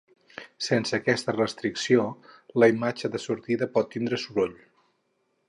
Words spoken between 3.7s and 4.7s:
pot tindre soroll.